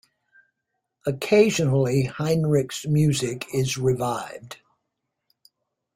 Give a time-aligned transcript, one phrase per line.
[1.05, 4.57] Occasionally Heinrich's music is revived.